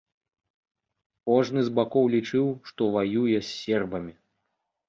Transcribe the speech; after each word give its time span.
Кожны 1.31 1.59
з 1.69 1.75
бакоў 1.79 2.09
лічыў, 2.15 2.45
што 2.71 2.81
ваюе 2.97 3.29
з 3.41 3.47
сербамі. 3.59 4.13